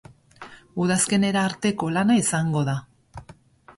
[0.85, 2.79] Udazkenera arteko lana izango da.